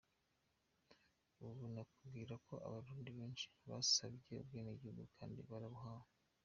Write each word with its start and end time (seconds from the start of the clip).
Ubu 1.47 1.63
nakubwira 1.73 2.33
ko 2.47 2.53
Abarundi 2.67 3.09
benshi 3.17 3.45
basabye 3.69 4.33
ubwenegihugu 4.43 5.03
kandi 5.15 5.39
barabuhawe. 5.49 6.09